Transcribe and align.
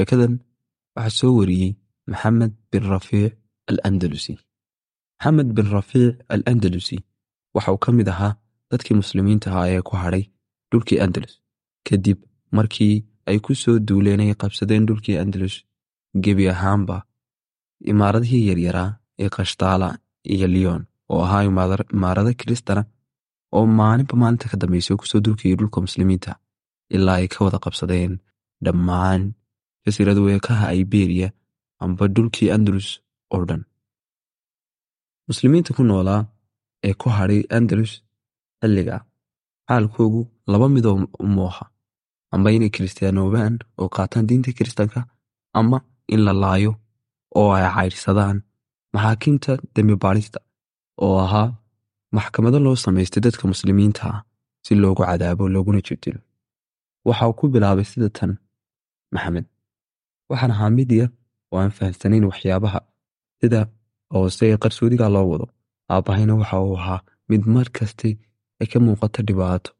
sheekadan 0.00 0.32
waxaa 0.96 1.16
soo 1.18 1.32
wariyey 1.38 1.70
maxamed 2.10 2.52
bin 2.72 2.84
rafiic 2.92 3.32
alandalusi. 3.70 4.34
Maxamed 5.18 5.48
bin 5.56 5.66
rafiic 5.76 6.14
alandalusi 6.34 6.96
waxa 7.54 7.72
uu 7.74 7.80
ka 7.84 7.90
mid 7.98 8.08
ahaa 8.14 8.32
dadkii 8.70 8.96
muslimiinta 9.02 9.46
ahaa 9.50 9.66
ee 9.74 9.82
ku 9.88 9.94
hadhay 10.02 10.24
dhulkii 10.70 10.98
andalus. 11.04 11.34
Kadib 11.86 12.18
markii 12.56 12.94
ay 13.28 13.38
ku 13.44 13.52
soo 13.62 13.76
duuleen 13.88 14.20
ay 14.24 14.32
qabsadeen 14.42 14.86
dhulkii 14.88 15.16
andalus 15.22 15.56
gebi 16.24 16.44
ahaanba 16.54 16.96
imaaradihii 17.92 18.44
yaryaraa 18.50 18.90
ee 19.22 19.28
kashtaala 19.36 19.88
iyo 20.34 20.46
lyon 20.54 20.82
oo 21.12 21.20
ahaa 21.26 21.42
imaarado 21.96 22.32
kiristana 22.40 22.82
oo 23.56 23.64
maalinba 23.78 24.14
maalinta 24.22 24.46
ka 24.52 24.56
dambaysa 24.62 24.96
ku 25.00 25.04
soo 25.10 25.20
dulkayay 25.24 25.56
dhulka 25.60 25.78
muslimiinta 25.86 26.32
ilaa 26.96 27.18
ay 27.20 27.28
ka 27.32 27.38
wada 27.44 27.58
qabsadeen 27.64 28.12
dhammaan 28.64 29.22
jasiirada 29.90 30.20
weekaha 30.26 30.66
iberiya 30.82 31.28
amba 31.84 32.04
dhulkii 32.14 32.48
andalus 32.56 32.88
oo 33.34 33.42
dhan. 33.48 33.62
Muslimiinta 35.28 35.70
ku 35.76 35.82
noolaa 35.90 36.22
ee 36.88 36.94
ku 37.00 37.08
hadhay 37.16 37.42
andalus 37.56 37.92
xilliga 38.60 38.96
xaalkoogu 39.68 40.20
laba 40.52 40.66
midoo 40.74 40.96
mooha 41.36 41.64
amba 42.34 42.48
inay 42.56 42.70
kiristaanoobaan 42.74 43.54
oo 43.80 43.88
qaataan 43.96 44.26
diinta 44.28 44.50
kiristanka 44.58 45.00
ama 45.58 45.78
in 46.14 46.20
la 46.26 46.32
laayo 46.42 46.72
oo 47.38 47.50
ay 47.56 47.66
caydhsadaan 47.76 48.36
maxaakiimta 48.94 49.52
dembi 49.74 49.94
baadhista 50.04 50.38
oo 51.04 51.14
ahaa 51.24 51.48
maxkamado 52.16 52.58
loo 52.64 52.76
samaystay 52.84 53.22
dadka 53.26 53.44
muslimiinta 53.52 54.02
ah 54.12 54.18
si 54.64 54.72
loogu 54.82 55.02
cadaabo 55.08 55.44
looguna 55.54 55.80
jibdilo 55.86 56.20
waxa 57.08 57.24
uu 57.28 57.36
ku 57.38 57.44
bilaabay 57.52 57.86
sida 57.92 58.08
tan 58.16 58.32
maxamed 59.14 59.46
waxaan 60.30 60.52
ahaa 60.54 60.70
mid 60.78 60.90
yar 61.00 61.10
oo 61.52 61.58
aan 61.62 61.72
fahamsanayn 61.76 62.24
waxyaabaha 62.30 62.80
sida 63.40 63.60
hoose 64.14 64.42
ee 64.50 64.56
qarsoodiga 64.62 65.06
loo 65.14 65.26
wado. 65.32 65.46
Aabbahayna 65.92 66.34
waxa 66.40 66.56
uu 66.66 66.76
ahaa 66.80 67.00
mid 67.30 67.42
mar 67.54 67.66
kastay 67.76 68.12
ay 68.60 68.66
ka 68.72 68.78
muuqato 68.84 69.20
dhibaato. 69.28 69.70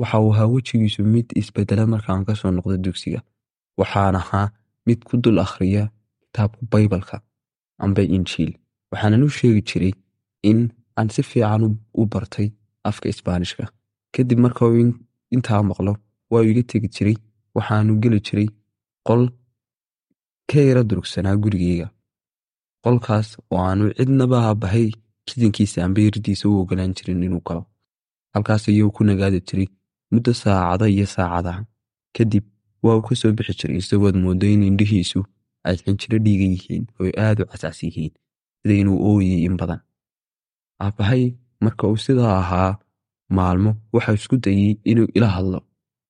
Waxa 0.00 0.16
uu 0.24 0.32
ahaa 0.34 0.46
wejigiisu 0.54 1.00
mid 1.14 1.26
isbedela 1.40 1.84
markaan 1.94 2.22
ka 2.26 2.32
soo 2.40 2.50
noqdo 2.56 2.76
dugsiga. 2.84 3.20
Waxaan 3.80 4.16
ahaa 4.22 4.46
mid 4.86 5.00
ku 5.08 5.14
dul 5.22 5.38
akhriya 5.44 5.84
kitaabka 6.22 6.60
baybalka 6.72 7.16
amba 7.84 8.02
injiil. 8.16 8.52
Waxaanan 8.92 9.22
u 9.26 9.30
sheegi 9.38 9.62
jiray 9.68 9.92
in 10.50 10.60
aan 10.98 11.08
si 11.14 11.22
fiican 11.30 11.62
u 12.00 12.02
bartay 12.12 12.48
afka 12.88 13.06
isbaanishka. 13.12 13.64
Kadib 14.14 14.38
marka 14.44 14.64
intaa 15.34 15.62
maqlo 15.70 15.92
waa 16.30 16.42
uu 16.42 16.50
iga 16.52 16.62
tegi 16.70 16.88
jiray 16.96 17.16
waxaanu 17.56 17.92
geli 18.02 18.20
jiray 18.26 18.48
qol 19.08 19.22
ka 20.50 20.58
yara 20.68 20.82
durugsanaa 20.88 21.36
gurigeyga. 21.42 21.86
Qolkaas 22.84 23.28
oo 23.52 23.58
aanu 23.68 23.84
cidnaba 23.98 24.36
aabbahay 24.48 24.86
kidankiisa 25.28 25.78
amba 25.84 26.00
yirdiisa 26.04 26.44
u 26.48 26.60
ogolaan 26.60 26.92
jirin 26.96 27.22
inuu 27.26 27.42
galo 27.48 27.62
halkaas 28.34 28.68
ayuu 28.68 28.90
ku 28.96 29.04
nagaadi 29.08 29.40
jiray 29.48 29.68
muddo 30.12 30.32
saacada 30.42 30.86
iyo 30.94 31.06
saacadaha 31.14 31.60
kadib 32.16 32.44
waa 32.84 32.96
uu 32.98 33.04
ka 33.08 33.14
soo 33.20 33.32
bixi 33.36 33.54
jiray 33.60 33.78
isagood 33.82 34.16
moodo 34.22 34.46
in 34.54 34.62
indhihiisu 34.70 35.20
ay 35.66 35.76
xinjiro 35.82 36.18
dhiigan 36.24 36.52
yihiin 36.56 36.84
oo 37.00 37.10
aad 37.24 37.38
u 37.42 37.46
casaas 37.50 37.78
yihiin 37.86 38.12
sida 38.60 38.74
inuu 38.82 38.98
ooyay 39.08 39.40
in 39.48 39.56
badan. 39.60 39.80
Aabbahay 40.84 41.24
marka 41.64 41.84
uu 41.90 41.98
sidaa 42.04 42.34
ahaa 42.42 42.72
maalmo 43.36 43.70
waxaa 43.94 44.14
isku 44.20 44.36
dayey 44.44 44.72
inuu 44.90 45.08
ila 45.16 45.28
hadlo 45.36 45.60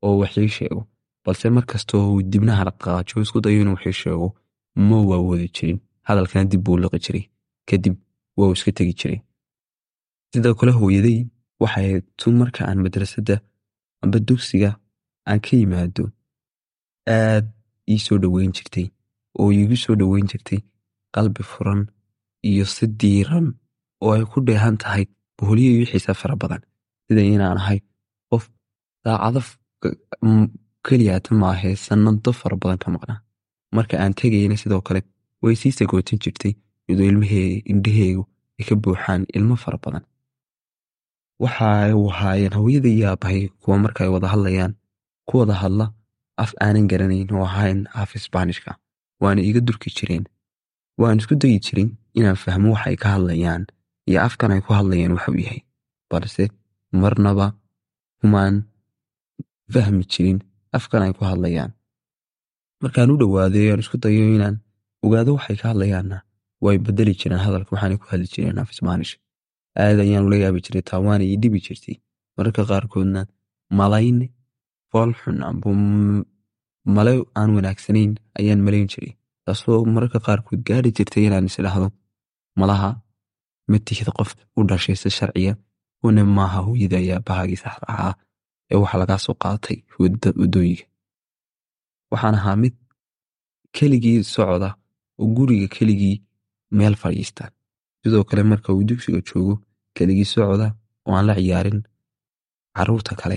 oo 0.06 0.14
waxii 0.22 0.48
sheego 0.56 0.80
balse 1.28 1.46
mar 1.56 1.64
kastoo 1.70 2.02
uu 2.12 2.22
dibnaha 2.32 2.62
dhaqaajo 2.68 3.20
isku 3.24 3.40
dayo 3.44 3.58
inuu 3.62 3.74
waxii 3.76 3.96
sheego 4.00 4.28
ma 4.88 4.96
u 5.06 5.08
awoodi 5.16 5.48
jirin 5.56 5.78
hadalkana 6.08 6.44
dib 6.50 6.60
buu 6.66 6.76
liqi 6.82 6.98
jiray 7.04 7.24
kadib 7.68 7.94
waa 8.38 8.52
iska 8.56 8.72
tegi 8.78 8.94
jiray. 9.00 9.18
Sidoo 10.32 10.54
kale 10.58 10.72
hooyaday 10.78 11.18
waxay 11.62 11.90
tun 12.18 12.34
marka 12.40 12.60
aan 12.68 12.78
madrasadda 12.84 13.36
amba 14.02 14.18
dugsiga 14.28 14.70
aan 15.28 15.40
ka 15.44 15.52
yimaado 15.60 16.04
aad 17.16 17.46
ii 17.92 17.98
soo 18.06 18.18
dhoweyn 18.22 18.52
jirtay 18.56 18.86
oo 19.40 19.48
iigu 19.58 19.76
soo 19.84 19.94
dhoweyn 20.00 20.26
jirtay 20.30 20.60
qalbi 21.14 21.42
furan 21.52 21.80
iyo 22.50 22.64
si 22.74 22.86
diiran 23.00 23.46
oo 24.04 24.10
ay 24.16 24.24
ku 24.30 24.38
dheehan 24.46 24.76
tahay 24.82 25.04
boholiyo 25.36 25.70
iyo 25.76 25.86
xiisa 25.90 26.14
fara 26.20 26.36
badan. 26.42 26.62
Sida 27.06 27.22
inaan 27.34 27.58
ahay 27.62 27.78
qof 28.30 28.44
saacado 29.04 29.40
keliyaata 30.88 31.34
maahee 31.42 31.74
sannado 31.86 32.32
fara 32.40 32.56
badan 32.62 32.78
ka 32.82 32.88
maqnaa 32.94 33.18
marka 33.76 33.94
aan 34.02 34.14
tegayna 34.20 34.56
sidoo 34.62 34.80
kale 34.88 35.00
way 35.42 35.54
sii 35.60 35.72
sagootin 35.78 36.18
jirtay 36.24 36.52
iyadoo 36.88 37.08
ilmahee 37.12 37.48
indhaheegu 37.72 38.22
ay 38.58 38.64
ka 38.68 38.74
buuxaan 38.82 39.22
ilmo 39.38 39.56
fara 39.64 39.78
badan. 39.84 40.04
Waxa 41.42 41.96
u 41.96 42.10
ahaayeen 42.10 42.54
hooyada 42.58 42.88
iyo 42.88 43.06
aabbahay 43.10 43.42
kuwa 43.62 43.78
marka 43.84 44.10
wada 44.14 44.28
hadlayaan 44.34 44.72
ku 45.28 45.38
wada 45.40 45.54
hadla 45.62 45.86
af 46.42 46.50
aanan 46.64 46.88
garanayn 46.90 47.28
oo 47.34 47.44
ahayn 47.50 47.80
af 48.00 48.10
isbaanishka 48.18 48.70
waana 49.22 49.40
iga 49.48 49.60
durki 49.66 49.90
jireen. 49.96 50.24
Waan 51.00 51.18
isku 51.20 51.34
dayi 51.42 51.58
jirin 51.66 51.90
inaan 52.18 52.36
fahmo 52.44 52.72
waxay 52.74 52.96
ka 53.02 53.08
hadlayaan 53.14 53.62
iyo 54.08 54.18
afkan 54.26 54.50
ay 54.54 54.60
ku 54.66 54.72
hadlayaan 54.78 55.12
waxuu 55.16 55.38
yahay. 55.44 55.60
Balse 56.10 56.44
marnaba 57.02 57.46
kumaan 58.20 58.56
fahmi 59.72 60.04
jirin 60.12 60.38
afkan 60.78 61.02
ay 61.06 61.12
ku 61.18 61.24
hadlayaan. 61.30 61.72
Markaan 62.82 63.10
u 63.12 63.16
dhowaaday 63.20 63.66
aan 63.72 63.80
isku 63.84 63.96
dayo 64.02 64.22
inaan 64.36 64.56
ogaado 65.04 65.30
waxay 65.36 65.56
ka 65.60 65.66
hadlayaanna. 65.72 66.18
Way 66.64 66.76
bedeli 66.86 67.14
jireen 67.20 67.40
hadalka 67.46 67.70
waxaanay 67.74 67.98
ku 68.02 68.06
hadli 68.12 68.26
jireen 68.34 68.58
af 68.62 68.70
isbaanish 68.74 69.12
aad 69.82 69.98
ayaan 70.04 70.24
ula 70.26 70.36
yaabi 70.42 70.60
jiray 70.66 70.82
taa 70.88 71.00
waana 71.06 71.24
ii 71.24 71.36
dhibi 71.42 71.58
jirtay. 71.66 71.96
Mararka 72.36 72.62
qaarkoodna 72.70 73.20
malayn 73.78 74.18
foolxun 74.92 75.38
amba 75.48 75.70
male 76.96 77.12
aan 77.38 77.50
wanaagsanayn 77.56 78.12
ayaan 78.38 78.60
malayn 78.66 78.88
jiray. 78.92 79.12
Taasoo 79.44 79.84
mararka 79.94 80.18
qaarkood 80.26 80.60
gaari 80.68 80.90
jirtay 80.96 81.24
inaan 81.28 81.46
isdhahdo 81.50 81.88
malaha 82.60 82.90
ma 83.70 83.78
tihid 83.86 84.08
qof 84.18 84.30
u 84.58 84.60
dhashay 84.68 84.96
si 85.02 85.10
sharciya 85.18 85.52
una 86.06 86.22
maaha 86.36 86.60
hooyada 86.66 86.96
ayaa 87.02 87.20
bahaagii 87.26 87.60
saxda 87.64 87.86
ahaa 87.94 88.14
ee 88.70 88.76
waxa 88.82 88.96
lagaa 89.00 89.18
soo 89.24 89.34
qaatay 89.42 89.76
waddooyiga. 90.40 90.84
Waxaan 92.12 92.34
ahaa 92.38 92.56
mid 92.62 92.74
keligii 93.76 94.18
socda 94.34 94.68
oo 95.20 95.26
guriga 95.36 95.68
keligii 95.76 96.16
meel 96.78 96.94
fadhiista 97.02 97.44
sidoo 98.02 98.24
kale 98.28 98.42
marka 98.50 98.68
uu 98.72 98.84
dugsiga 98.88 99.20
joogo 99.28 99.54
keligii 99.96 100.28
socda 100.34 100.66
oo 101.06 101.14
aan 101.16 101.26
la 101.28 101.34
ciyaarin 101.38 101.80
carruurta 102.76 103.12
kale 103.20 103.36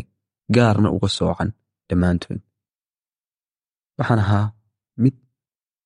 gaarna 0.56 0.90
uga 0.96 1.10
soocan 1.18 1.50
dhammaantood. 1.88 2.40
Waxaan 3.98 4.20
ahaa 4.26 4.46
mid 5.04 5.16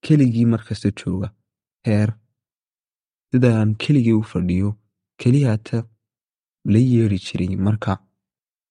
keligii 0.05 0.45
markasta 0.53 0.89
jooga. 0.99 1.27
Heer 1.87 2.09
sidaan 3.31 3.69
keligii 3.81 4.13
u 4.19 4.23
fadhiyo 4.31 4.69
keliyaata 5.21 5.77
la 6.73 6.79
yeeri 6.91 7.17
jiray 7.25 7.55
marka 7.67 7.91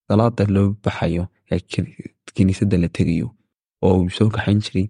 salaada 0.08 0.44
loo 0.54 0.68
baxayo 0.84 1.24
kiniisadda 2.36 2.76
la 2.82 2.88
tegayo 2.96 3.28
oo 3.86 3.96
uu 4.02 4.10
soo 4.16 4.28
kaxayn 4.34 4.60
jiray 4.64 4.86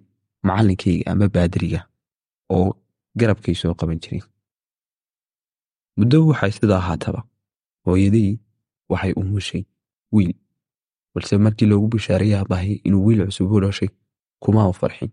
macallinkayga 0.47 1.05
ama 1.13 1.27
baadiriga 1.35 1.81
oo 2.57 2.69
garabkay 3.19 3.55
soo 3.61 3.75
qaban 3.79 3.99
jiray. 4.03 4.23
Muddo 5.99 6.19
waxay 6.31 6.53
sidaa 6.57 6.79
ahaataba 6.83 7.21
hooyadii 7.87 8.33
waxay 8.91 9.13
u 9.21 9.23
mushay 9.33 9.63
wiil 10.15 10.33
balse 11.15 11.35
markii 11.45 11.67
loogu 11.71 11.89
bishaaray 11.93 12.33
aabbahay 12.35 12.73
inuu 12.87 13.05
wiil 13.07 13.21
cusub 13.27 13.53
u 13.53 13.61
dhashay 13.61 13.89
kuma 14.43 14.69
u 14.69 14.73
farxin. 14.81 15.11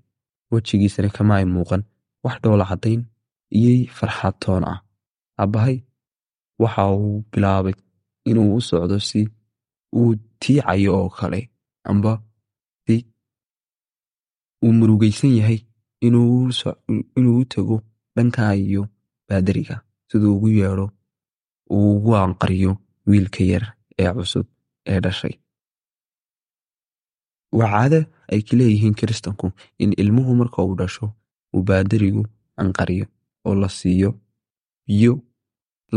Wejigiisana 0.52 1.10
kama 1.16 1.34
ay 1.40 1.46
muuqan 1.46 1.84
wax 2.24 2.36
dhoola 2.44 2.66
caddayn 2.70 3.02
iyo 3.60 3.88
farxad 3.98 4.36
toon 4.44 4.64
ah. 4.72 4.80
Aabbahay 5.42 5.78
waxa 6.62 6.84
uu 6.96 7.24
bilaabay 7.32 7.74
inuu 8.30 8.56
u 8.58 8.62
socdo 8.62 8.98
si 9.00 9.22
uu 10.00 10.16
tiicayo 10.42 10.92
oo 11.00 11.10
kale 11.18 11.40
amba 11.90 12.12
uu 14.64 14.74
murugaysan 14.80 15.34
yahay 15.40 15.60
inuu 16.06 17.38
u 17.42 17.46
tago 17.54 17.76
dhankaa 18.16 18.54
iyo 18.56 18.84
baadariga 19.28 19.76
siduu 20.10 20.36
ugu 20.36 20.50
yeedho 20.58 20.86
uu 21.74 21.96
ugu 21.98 22.12
anqariyo 22.16 22.72
wiilka 23.08 23.44
yar 23.52 23.64
ee 24.00 24.12
cusub 24.18 24.46
ee 24.92 25.00
dhashay. 25.04 25.34
Waa 27.58 27.70
caado 27.72 28.00
ay 28.32 28.42
ka 28.48 28.54
leeyihiin 28.58 28.96
kiristanku 29.00 29.48
in 29.84 29.92
ilmuhu 30.02 30.32
marka 30.36 30.60
uu 30.64 30.76
dhasho 30.80 31.06
uu 31.56 31.64
baadarigu 31.70 32.24
anqariyo 32.62 33.06
oo 33.48 33.56
la 33.62 33.70
siiyo 33.70 34.10
biyo 34.88 35.14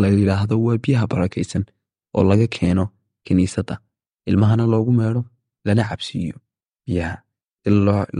la 0.00 0.08
yidhaahdo 0.08 0.54
waa 0.64 0.78
biyaha 0.84 1.06
barakaysan 1.12 1.64
oo 2.16 2.24
laga 2.30 2.46
keeno 2.56 2.84
kiniisadda 3.26 3.74
ilmahana 4.26 4.64
loogu 4.72 4.92
meedho 4.92 5.22
lana 5.64 5.84
cabsiiyo. 5.88 6.36
Biyaha 6.86 7.16
si 7.64 7.70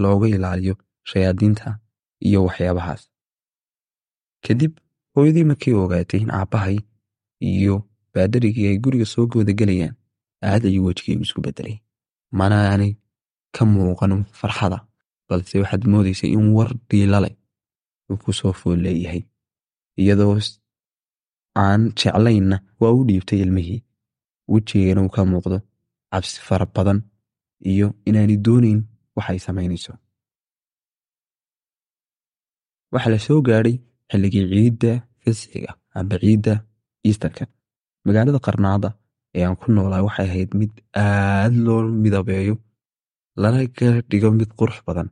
looga 0.02 0.28
ilaaliyo 0.28 0.74
shayaadiinta 1.10 1.78
iyo 2.26 2.44
waxyaabahaas. 2.46 3.02
Kadib 4.46 4.72
hooyadii 5.14 5.44
markii 5.50 5.72
ogaatay 5.82 6.20
in 6.20 6.30
aabbahay 6.30 6.78
iyo 7.40 7.74
baadarigii 8.14 8.66
ay 8.70 8.78
guriga 8.78 9.06
soo 9.12 9.26
goodagelayaan 9.26 9.94
aad 10.42 10.64
ayuu 10.66 10.84
wejigaygu 10.86 11.22
isku 11.26 11.40
bedelay 11.40 11.76
mana 12.38 12.56
aanay 12.70 12.92
ka 13.54 13.62
muuqan 13.64 14.24
farxada 14.40 14.78
balse 15.28 15.54
waxaad 15.62 15.84
moodaysay 15.92 16.30
in 16.36 16.48
war 16.56 16.70
dhiilale 16.90 17.30
uu 18.10 18.16
ku 18.16 18.32
soo 18.32 18.52
fool 18.52 18.78
leeyahay. 18.84 19.22
Iyadoo 20.00 20.38
aan 21.64 21.82
jeclaynna 21.98 22.56
waa 22.80 22.92
u 22.98 23.04
dhiibtay 23.08 23.40
ilmihii 23.44 23.80
wejigeena 24.52 25.00
uu 25.04 25.12
ka 25.16 25.20
muuqdo 25.32 25.58
cabsi 26.12 26.38
fara 26.48 26.66
badan 26.76 26.98
iyo 27.72 27.86
inaanay 28.08 28.38
doonayn 28.46 28.80
waxay 29.16 29.38
samaynayso. 29.46 29.92
Waxaa 32.92 33.12
la 33.14 33.18
soo 33.26 33.40
gaadhay 33.48 33.76
xilligii 34.10 34.44
ciidda 34.52 34.90
fasixiga 35.22 35.70
amba 35.98 36.16
ciidda 36.22 36.52
iistarka 37.06 37.44
magaalada 38.06 38.38
qarnaada 38.46 38.88
ee 39.36 39.44
aan 39.46 39.56
ku 39.60 39.66
noolaa 39.76 40.02
waxay 40.06 40.26
ahayd 40.30 40.50
mid 40.60 40.72
aad 41.04 41.54
loo 41.66 41.80
midabeeyo 42.04 42.54
lana 43.42 43.58
ka 43.78 43.86
dhigo 44.10 44.28
mid 44.40 44.50
qurux 44.58 44.78
badan 44.86 45.08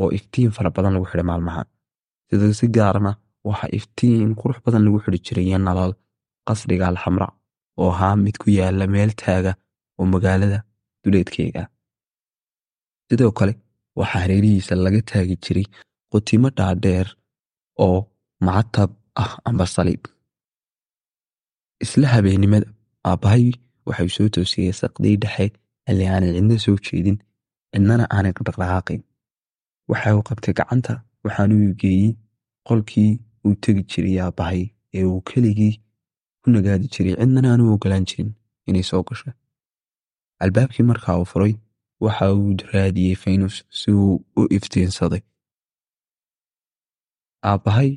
oo 0.00 0.08
iftiin 0.18 0.50
fara 0.56 0.70
badan 0.76 0.92
lagu 0.94 1.06
xidhay 1.10 1.26
maalmaha. 1.30 1.62
Sida 2.28 2.46
si 2.60 2.66
gaarana 2.76 3.12
waxaa 3.48 3.70
iftiin 3.78 4.30
qurux 4.40 4.58
badan 4.64 4.82
lagu 4.86 4.98
xidhi 5.04 5.18
jiray 5.26 5.46
iyo 5.48 5.58
nalal 5.66 5.92
qasriga 6.46 6.84
alxamra 6.92 7.26
oo 7.82 7.90
ahaa 7.94 8.14
mid 8.24 8.36
ku 8.42 8.48
yaalla 8.58 8.84
meel 8.94 9.10
taaga 9.22 9.52
oo 9.98 10.04
magaalada 10.14 10.58
duleedkeega 11.02 11.62
sidoo 13.08 13.32
kale 13.38 13.52
waxaa 14.00 14.20
hareerihiisa 14.24 14.74
laga 14.84 15.00
taagi 15.10 15.34
jiray 15.44 15.66
qutimo 16.12 16.48
dhaadheer 16.58 17.06
oo 17.86 17.98
macatab 18.46 18.90
ah 19.22 19.32
amba 19.48 19.64
saliib 19.74 20.02
isla 21.84 22.06
habeennimada 22.14 22.68
aabbahay 23.10 23.44
waxau 23.88 24.08
soo 24.16 24.28
toosiyey 24.36 24.72
saqdii 24.80 25.16
dhexe 25.24 25.46
xilli 25.86 26.04
aanay 26.12 26.30
cidna 26.36 26.56
soo 26.64 26.76
jeedin 26.86 27.16
cidnana 27.72 28.04
aanay 28.16 28.32
dhaqdhaqaaqayn 28.36 29.02
waxa 29.90 30.08
uu 30.16 30.24
qabtay 30.28 30.52
gacanta 30.60 30.94
waxaanuu 31.24 31.68
geeyey 31.82 32.08
qolkii 32.68 33.10
uu 33.46 33.54
tegi 33.64 33.82
jiray 33.92 34.16
aabbahay 34.24 34.62
ee 34.98 35.04
uu 35.12 35.20
keligii 35.30 35.74
ku 36.48 36.52
nagaadi 36.56 36.86
jiray 36.94 37.14
cidnana 37.20 37.48
aanu 37.52 37.64
ogolaan 37.76 38.04
jirin 38.10 38.30
inay 38.68 38.84
soo 38.90 39.02
gasho 39.08 39.30
albaabkii 40.44 40.84
markaa 40.90 41.16
uu 41.20 41.28
furay 41.32 41.52
waxa 42.04 42.26
uu 42.34 42.52
raadiyey 42.74 43.16
faynus 43.22 43.56
si 43.80 43.88
uu 44.02 44.14
u 44.40 44.42
iftiinsaday 44.56 45.22
aabbahay 47.50 47.90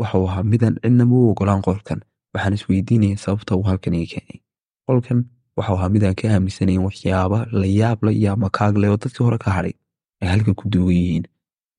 waxau 0.00 0.22
ahaa 0.28 0.44
midaan 0.52 0.76
cidnama 0.82 1.14
u 1.20 1.30
ogolaan 1.32 1.62
qolkan 1.66 2.00
waxaan 2.34 2.56
isweydiinaya 2.58 3.16
sababta 3.24 3.52
uu 3.58 3.66
halkan 3.70 3.94
ii 4.00 4.06
keenay 4.12 4.38
qolkan 4.86 5.18
waxau 5.58 5.76
ahaa 5.78 5.90
midaan 5.96 6.16
ka 6.20 6.24
aaminsanayn 6.34 6.82
waxyaaba 6.88 7.38
la 7.60 7.66
yaabla 7.80 8.10
iyo 8.18 8.28
amakaagle 8.36 8.86
oo 8.92 8.98
dadkii 9.04 9.24
hore 9.26 9.38
ka 9.44 9.50
hadhay 9.56 9.74
ay 10.22 10.28
halkan 10.32 10.54
ku 10.60 10.64
duugan 10.72 10.96
yihiin 11.00 11.24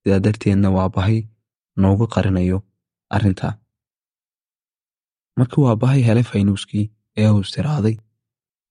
sidaa 0.01 0.19
darteedna 0.25 0.69
waa 0.75 0.83
aabbahay 0.87 1.17
noogu 1.83 2.05
qarinayo 2.15 2.57
arrintaa 3.15 3.53
markii 5.37 5.61
uu 5.61 5.67
aabbahay 5.69 6.01
helay 6.07 6.25
faynuuskii 6.31 6.85
ee 7.21 7.29
uu 7.33 7.41
istiraaday 7.45 7.95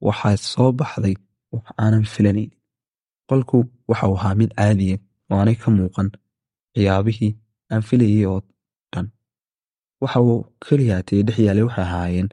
waxaa 0.07 0.37
soo 0.53 0.71
baxday 0.81 1.15
wax 1.55 1.65
aanan 1.83 2.05
filanayn 2.15 2.51
qolku 3.29 3.59
waxau 3.91 4.13
ahaa 4.19 4.35
mid 4.41 4.51
caadiya 4.59 4.97
oo 5.31 5.37
aanay 5.41 5.57
ka 5.63 5.69
muuqan 5.79 6.09
waxyaabihii 6.75 7.31
aan 7.73 7.83
filayay 7.89 8.25
oo 8.33 8.41
dhan. 8.93 9.07
Waxa 10.03 10.19
uu 10.29 10.39
keliyaatee 10.65 11.21
dhex 11.27 11.39
yaalay 11.47 11.65
waxay 11.69 11.85
ahaayeen 11.87 12.29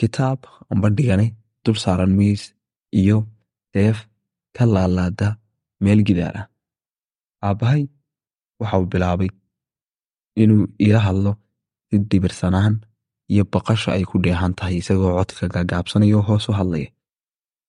kitaab 0.00 0.40
amba 0.72 0.88
dhigane 0.96 1.26
dul 1.64 1.78
saaran 1.84 2.12
miis 2.18 2.42
iyo 3.00 3.18
seef 3.72 3.98
ka 4.56 4.62
laalaada 4.74 5.28
meel 5.84 6.00
gidaar 6.08 6.36
ah. 6.40 6.46
Aabbahay 7.46 7.82
waxauu 8.60 8.86
bilaabay 8.92 9.30
inuu 10.42 10.64
ila 10.86 11.00
hadlo 11.06 11.32
si 11.88 11.94
dhibirsanaan 12.10 12.74
iyo 13.32 13.44
baqasha 13.52 13.88
ay 13.96 14.04
ku 14.10 14.16
dheehan 14.24 14.52
tahay 14.58 14.76
isagoo 14.82 15.12
codka 15.18 15.44
gaagaabsanaya 15.54 16.14
oo 16.18 16.24
hoos 16.28 16.44
u 16.50 16.52
hadlaya. 16.58 16.88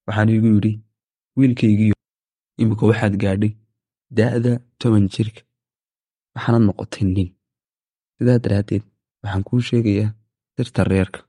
Waxaan 0.07 0.29
igu 0.35 0.47
yidhi 0.55 0.71
wiilkaygiiyo 1.37 1.95
imika 2.61 2.83
waxaad 2.89 3.13
gaadhay 3.23 3.51
da'da 4.17 4.51
toban 4.79 5.05
jirka. 5.13 5.41
Waxaanad 6.35 6.63
noqotay 6.67 7.03
nin. 7.15 7.29
Sidaa 8.17 8.39
daraaddeed 8.43 8.83
waxaan 9.23 9.43
kuu 9.47 9.61
sheegayaa 9.69 10.09
sirta 10.55 10.81
reerka 10.91 11.19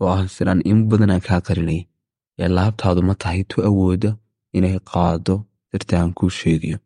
oo 0.00 0.08
ah 0.14 0.20
sidaan 0.34 0.60
in 0.70 0.78
badanaan 0.90 1.22
kaa 1.26 1.40
qarinaya 1.46 1.84
ee 2.42 2.48
laabtaadu 2.56 3.00
ma 3.08 3.14
tahay 3.22 3.42
tu 3.50 3.56
awoodda 3.68 4.10
inay 4.56 4.76
qaado 4.90 5.34
sirta 5.70 5.94
aan 6.00 6.12
kuu 6.18 6.30
sheegayo. 6.40 6.78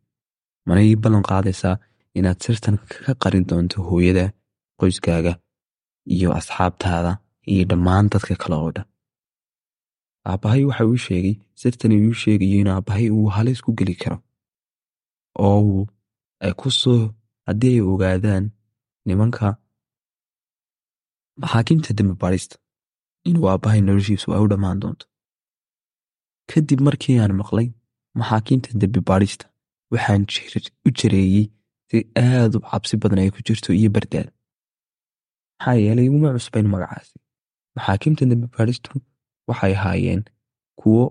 Mana 0.67 0.81
ii 0.87 0.95
ballan 1.03 1.23
qaadaysaa 1.29 1.75
inaad 2.17 2.39
sirtan 2.45 2.75
ka 3.05 3.11
qarin 3.21 3.45
doonto 3.49 3.77
hooyada 3.89 4.25
qoyskaaga 4.79 5.33
iyo 6.15 6.29
asxaabtaada 6.39 7.11
iyo 7.51 7.63
dhammaan 7.69 8.05
dadka 8.13 8.35
kale 8.41 8.55
oo 8.63 8.71
dhan. 8.75 8.87
Aabbahay 10.29 10.63
waxa 10.69 10.83
uu 10.89 10.99
sheegay 11.05 11.35
sirtan 11.61 11.91
iuu 11.97 12.15
sheegayo 12.23 12.57
in 12.61 12.69
aabbahay 12.73 13.07
uu 13.17 13.27
halis 13.35 13.59
ku 13.65 13.71
geli 13.79 13.95
karo. 14.01 14.17
Oo 15.45 15.59
uu 15.71 15.83
ay 16.45 16.53
ku 16.59 16.67
soo 16.81 17.01
haddii 17.47 17.75
ay 17.77 17.81
ogaadaan 17.91 18.45
nimanka 19.07 19.47
maxaakiimta 21.41 21.91
dembi 21.97 22.15
baadhista 22.23 22.55
inuu 23.29 23.45
aabbahay 23.51 23.81
noloshiisu 23.87 24.27
ay 24.35 24.41
u 24.45 24.47
dhammaan 24.51 24.79
doonto. 24.81 25.05
Kadib 26.51 26.79
markii 26.87 27.17
aan 27.21 27.33
maqlay 27.41 27.67
maxaakiimta 28.19 28.69
dembi 28.81 29.01
baadhista 29.09 29.45
waxaan 29.93 30.23
u 30.87 30.89
jareeyey 30.99 31.45
si 31.89 31.97
aad 32.25 32.51
u 32.57 32.59
cabsi 32.69 32.95
badan 33.01 33.19
ay 33.23 33.29
ku 33.35 33.39
jirto 33.47 33.69
iyo 33.79 33.89
bardaad 33.95 34.27
maxaa 35.59 35.75
yeelay 35.83 36.05
iguma 36.09 36.29
cusbayn 36.37 36.67
magacaasi 36.73 37.15
maxaakiimta 37.77 38.23
dembi 38.31 38.47
baadhistu 38.55 38.91
waxay 39.49 39.73
ahaayeen 39.77 40.21
kuwo 40.79 41.03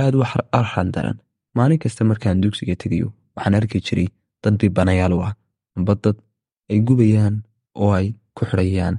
aad 0.00 0.14
u 0.18 0.22
arxan 0.60 0.88
daran 0.94 1.18
maalin 1.56 1.78
kasta 1.84 2.02
markaan 2.10 2.40
dugsiga 2.42 2.74
tegayo 2.82 3.08
waxaan 3.36 3.54
arki 3.58 3.78
jiray 3.86 4.08
dad 4.42 4.54
dhibanayaal 4.60 5.12
u 5.18 5.20
ah 5.28 5.32
amba 5.76 5.92
dad 6.04 6.16
ay 6.70 6.78
gubayaan 6.88 7.34
oo 7.82 7.90
ay 7.98 8.06
ku 8.36 8.42
xidhayaan 8.50 8.96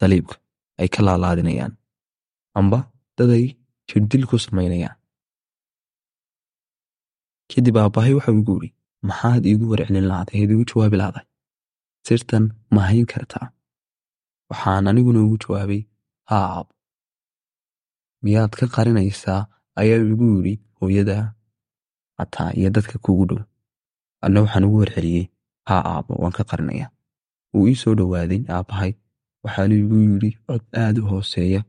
saliibka 0.00 0.36
ay 0.80 0.88
ka 0.94 1.00
laalaadinayaan 1.06 1.72
amba 2.58 2.78
dad 3.18 3.30
ay 3.38 3.44
jirdil 3.88 4.24
ku 4.30 4.36
samaynayaan 4.46 4.96
kadib 7.52 7.76
aabbahay 7.82 8.12
waxau 8.18 8.36
igu 8.42 8.54
idhi 8.58 8.70
maxaad 9.08 9.42
iigu 9.50 9.64
warcelin 9.72 10.06
lahday 10.12 10.36
eed 10.42 10.50
igu 10.54 10.64
jawaabi 10.70 10.96
lahday 11.02 11.24
sirtan 12.08 12.44
ma 12.74 12.80
hayn 12.88 13.06
kartaa 13.12 13.46
waxaan 14.50 14.86
aniguna 14.90 15.20
ugu 15.24 15.36
jawaabay 15.42 15.82
haa 16.30 16.46
aabo 16.54 16.72
miyaad 18.24 18.52
ka 18.60 18.66
qarinaysaa? 18.74 19.40
Ayaa 19.80 20.02
igu 20.12 20.26
yidhi 20.34 20.54
hooyada 20.78 21.16
xataa 22.18 22.52
iyo 22.58 22.68
dadka 22.76 22.96
kugu 23.04 23.24
dhow. 23.30 23.40
Adna 24.24 24.40
waxaan 24.44 24.64
ugu 24.68 24.78
warceliyey 24.82 25.24
haa 25.68 25.82
aabo 25.92 26.12
waan 26.22 26.34
ka 26.38 26.44
qarinayaa 26.50 26.90
wuu 27.54 27.66
ii 27.70 27.78
soo 27.82 27.94
dhowaaday 27.98 28.40
aabbahay 28.54 28.92
waxaanu 29.44 29.74
igu 29.82 29.96
yidhi 30.06 30.30
cod 30.46 30.62
aad 30.82 30.96
u 31.02 31.06
hooseeya 31.10 31.60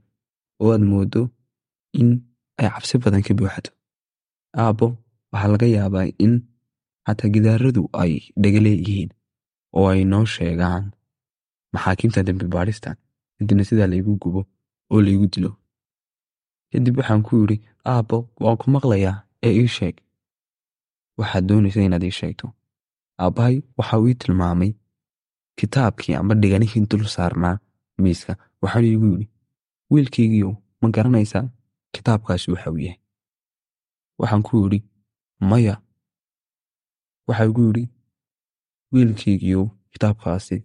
oo 0.62 0.70
aad 0.76 0.84
mooddo 0.92 1.22
in 2.00 2.10
ay 2.60 2.68
cabsi 2.74 2.96
badan 3.04 3.24
ka 3.28 3.34
buuxato. 3.38 3.72
Aabbo 4.64 4.88
waxaa 5.34 5.52
laga 5.54 5.68
yaabaa 5.78 6.08
in 6.26 6.34
xataa 7.08 7.30
gidaaradu 7.34 7.82
ay 8.04 8.14
dhega 8.42 8.60
leeyihiin 8.66 9.10
oo 9.78 9.88
ay 9.94 10.02
noo 10.12 10.26
sheegaan 10.34 10.84
maxaakiimta 11.74 12.24
dembi 12.28 12.46
baadhista 12.54 12.90
kadibna 13.38 13.64
sidaa 13.70 13.88
laygu 13.92 14.14
gubo 14.22 14.42
oo 14.92 15.02
laygu 15.06 15.28
dilo. 15.34 15.52
Kadib 16.72 16.98
waxaan 17.00 17.24
ku 17.28 17.34
yidhi 17.42 17.58
aabbo 17.92 18.18
waan 18.44 18.58
ku 18.62 18.66
maqlayaa 18.76 19.16
ee 19.46 19.54
ii 19.62 19.68
sheeg. 19.78 19.96
Waxaad 21.20 21.44
doonaysa 21.48 21.82
inaad 21.88 22.04
ii 22.04 22.16
sheegto. 22.20 22.48
Aabbahay 23.24 23.56
waxauu 23.78 24.08
ii 24.10 24.16
tilmaamay 24.22 24.72
kitaabkii 25.60 26.14
amba 26.20 26.36
dhiganihii 26.42 26.86
dul 26.90 27.06
saarnaa 27.16 27.58
miiska. 28.02 28.34
Waxaanu 28.62 28.88
iigu 28.88 29.06
yidhi 29.12 29.28
wiilkaygiiyow 29.92 30.54
ma 30.82 30.88
garanaysaa 30.96 31.46
kitaabkaasi 31.94 32.52
waxa 32.52 32.72
uu 32.72 32.78
yahay. 32.88 33.00
Waxaan 34.20 34.44
ku 34.48 34.54
yidhi 34.64 34.80
maya. 35.50 35.76
Waxa 37.28 37.46
igu 37.46 37.62
yidhi 37.68 37.84
wiilkaygiiyow 38.94 39.66
kitaabkaasi 39.92 40.58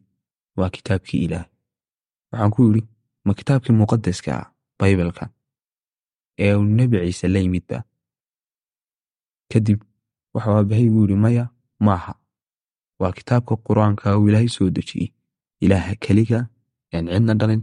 waa 0.59 0.71
kitaabkii 0.77 1.21
ilaah 1.27 1.45
waxaan 2.31 2.51
ku 2.55 2.61
yidhi 2.67 2.83
ma 3.27 3.33
kitaabkii 3.39 3.75
muqadaska 3.81 4.31
ah 4.41 4.47
baybalka 4.79 5.25
ee 6.45 6.53
uu 6.59 6.65
nebi 6.79 6.97
ciise 7.05 7.27
la 7.35 7.39
yimidba 7.45 7.79
kadib 9.53 9.81
waxuu 10.35 10.55
aabbahay 10.59 10.85
igu 10.89 11.01
yidhi 11.03 11.17
maya 11.25 11.45
maaha 11.87 12.13
waa 13.01 13.13
kitaabka 13.19 13.55
qur'aanka 13.69 14.07
uu 14.19 14.29
ilaahay 14.29 14.49
soo 14.57 14.71
dejiyey. 14.77 15.09
Ilaaha 15.65 15.93
keliga 16.05 16.39
aan 16.95 17.07
cidna 17.13 17.35
dhalin 17.41 17.63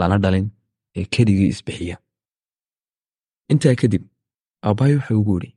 lana 0.00 0.16
dhalin 0.24 0.46
ee 0.98 1.04
keligii 1.14 1.48
isbixiya. 1.54 1.96
Intaa 3.52 3.74
kadib 3.80 4.02
aabbahay 4.66 4.94
waxa 4.98 5.12
ugu 5.20 5.34
yidhi 5.36 5.50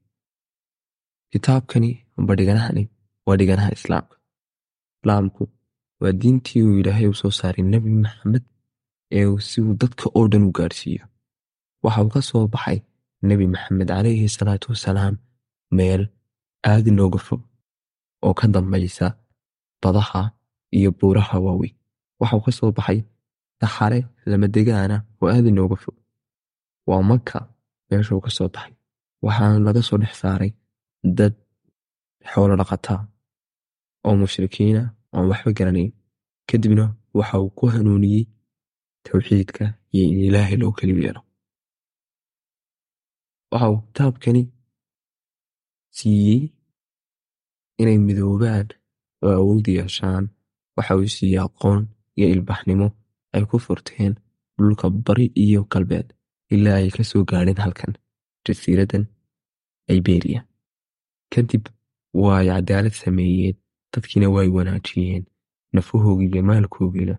kitaabkani 1.32 1.90
amba 2.18 2.34
dhiganahani 2.40 2.84
waa 3.28 3.38
dhiganaha 3.40 3.72
islaamka. 3.78 4.16
Islaamku 5.00 5.44
waa 6.02 6.14
diintii 6.22 6.62
uu 6.68 6.78
ilaahay 6.80 7.08
u 7.14 7.20
soo 7.22 7.32
saaray 7.40 7.64
nebi 7.74 7.90
maxamed 8.04 8.44
ee 9.18 9.26
si 9.50 9.58
uu 9.66 9.74
dadka 9.82 10.06
oo 10.18 10.26
dhan 10.32 10.44
u 10.50 10.52
gaadhsiiyo 10.58 11.06
waxa 11.84 12.00
uu 12.06 12.12
ka 12.16 12.22
soo 12.30 12.46
baxay 12.54 12.80
nebi 13.30 13.46
maxamed 13.54 13.88
calayhi 13.92 14.28
salaatu 14.38 14.68
wasalaam 14.74 15.16
meel 15.78 16.02
aad 16.72 16.86
inooga 16.92 17.20
fog 17.28 17.42
oo 18.26 18.34
ka 18.40 18.46
dambaysa 18.54 19.08
badaha 19.82 20.22
iyo 20.78 20.90
buuraha 21.00 21.38
waaweyn. 21.46 21.76
Waxa 22.20 22.36
uu 22.38 22.44
ka 22.48 22.52
soo 22.58 22.72
baxay 22.78 23.00
saxare 23.62 24.00
lamadegaana 24.30 24.98
oo 25.22 25.28
aad 25.34 25.46
inooga 25.52 25.76
fog. 25.84 25.96
Waa 26.90 27.02
maka 27.10 27.40
meesha 27.90 28.12
uu 28.16 28.24
ka 28.26 28.32
soo 28.38 28.50
baxay. 28.56 28.74
Waxaana 29.26 29.60
laga 29.66 29.82
soo 29.88 29.98
dhex 30.02 30.14
saaray 30.22 30.52
dad 31.18 31.34
xoolo 32.32 32.54
dhaqataa 32.60 33.02
oo 34.06 34.16
mushrikiina 34.22 34.82
oon 35.14 35.26
waxba 35.32 35.52
garanayn 35.58 35.92
kadibna 36.50 36.86
waxa 37.18 37.36
uu 37.44 37.50
ku 37.58 37.64
hanuuniyey 37.74 38.24
towxiidka 39.06 39.64
iyo 39.94 40.04
in 40.12 40.20
ilaahay 40.28 40.58
loo 40.62 40.72
keliyu 40.78 41.02
yeelo. 41.06 41.22
Waxa 43.52 43.68
uu 43.72 43.80
kitaabkani 43.88 44.42
siiyey 45.98 46.42
inay 47.82 47.98
midoobaan 48.08 48.68
oo 49.26 49.32
awood 49.40 49.66
yeeshaan. 49.78 50.26
Waxa 50.78 50.94
uu 51.00 51.08
siiyey 51.16 51.40
aqoon 51.46 51.82
iyo 52.18 52.28
ilbaxnimo 52.36 52.88
ay 53.36 53.44
ku 53.50 53.56
furteen 53.66 54.14
dhulka 54.58 54.86
bari 55.06 55.26
iyo 55.44 55.62
galbeed. 55.72 56.08
Ilaa 56.54 56.78
ay 56.82 56.90
ka 56.96 57.04
soo 57.10 57.24
gaadheen 57.30 57.60
halkan 57.64 57.94
jasiiraddan 58.46 59.06
iberiya 59.98 60.42
kadib 61.34 61.64
waa 62.22 62.38
ay 62.42 62.48
cadaalad 62.52 62.96
sameeyeen 63.04 63.56
dadkiina 63.94 64.28
waay 64.36 64.50
wanaajiyeen 64.58 65.24
nafahoogii 65.76 66.30
iyo 66.34 66.44
maalkoogiina 66.50 67.16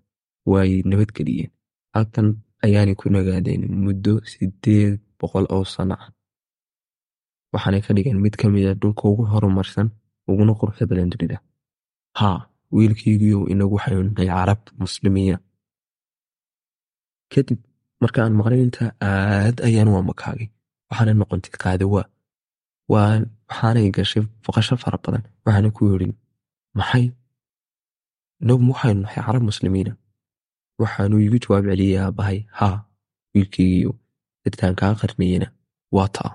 waay 0.52 0.72
nabadgeliyeen 0.90 1.50
halkan 1.94 2.26
ayaanay 2.66 2.94
ku 3.00 3.06
nagaadeen 3.14 3.62
muddo 3.84 4.12
sideed 4.30 4.94
boqol 5.20 5.46
oo 5.56 5.64
sano 5.74 5.94
ah 6.04 6.08
waxaanay 7.52 7.80
ka 7.86 7.90
dhigeen 7.96 8.18
mid 8.24 8.34
ka 8.40 8.46
mida 8.54 8.70
dhulka 8.80 9.04
ugu 9.10 9.24
horumarsan 9.32 9.88
uguna 10.30 10.52
quruxda 10.60 10.84
badan 10.90 11.10
dunida 11.12 11.38
haa 12.20 12.38
wiilkaygiiyow 12.76 13.42
inagu 13.52 13.74
waxaynu 13.76 14.10
carab 14.18 14.60
muslimiina 14.82 15.38
kadib 17.32 17.58
marka 18.02 18.18
aan 18.24 18.34
maqlay 18.40 18.60
intaa 18.66 18.90
aad 19.08 19.56
ayaan 19.68 19.88
waa 19.94 20.04
makaagay 20.10 20.48
waxaana 20.90 21.12
noqontay 21.20 21.52
qaadawaa 21.62 22.04
waa 22.92 23.12
waxaanay 23.48 23.86
gashay 23.96 24.22
boqasho 24.44 24.74
fara 24.82 24.98
badan 25.04 25.22
waxaana 25.44 25.68
ku 25.76 25.82
yeedhin 25.90 26.12
maxay? 26.78 27.06
Inagu 28.42 28.62
waxaynu 28.72 29.00
nahay 29.04 29.20
carab 29.26 29.42
muslimiina. 29.50 29.92
Waxaanuu 30.80 31.20
igu 31.26 31.38
jawaab 31.42 31.64
celiyey 31.70 31.98
aabbahay 32.02 32.38
haa 32.58 32.76
wiilkaygiiyow 33.34 33.94
sirtaan 34.42 34.74
kaa 34.80 34.94
qarniyena 35.00 35.48
waa 35.96 36.08
taa. 36.16 36.32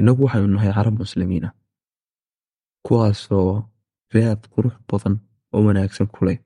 Inagu 0.00 0.22
waxaynu 0.24 0.48
nahay 0.56 0.72
carab 0.76 0.94
muslimiina. 1.02 1.48
Kuwaasoo 2.86 3.64
raad 4.14 4.40
qurux 4.52 4.74
badan 4.88 5.14
oo 5.54 5.62
wanaagsan 5.66 6.06
ku 6.14 6.24
leh. 6.26 6.38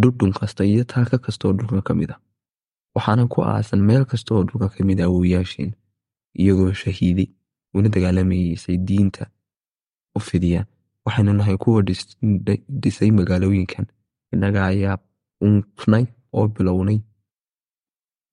Dhudhun 0.00 0.32
kasta 0.38 0.64
iyo 0.64 0.84
taaka 0.84 1.18
kasta 1.24 1.48
oo 1.48 1.52
dhulka 1.58 1.82
ka 1.88 1.92
mid 1.94 2.10
a 2.14 2.16
waxaana 2.94 3.26
ku 3.32 3.42
aasan 3.42 3.80
meel 3.88 4.04
kasta 4.10 4.30
oo 4.34 4.42
dhulka 4.48 4.68
ka 4.74 4.80
mid 4.88 5.00
a 5.00 5.04
awooyaasheen 5.08 5.72
iyagoo 6.40 6.72
shahiiday 6.82 7.28
una 7.74 7.88
dagaalamaysay 7.94 8.76
diinta 8.88 9.24
u 10.16 10.20
fidiyaan 10.28 10.66
waxaynu 11.06 11.32
nahay 11.38 11.56
kuwa 11.56 11.82
dhisay 12.82 13.10
magaalooyinkan. 13.10 13.86
Innaga 14.32 14.66
ayaa 14.66 14.98
unknay 15.40 16.04
oo 16.32 16.48
bilownay 16.48 16.98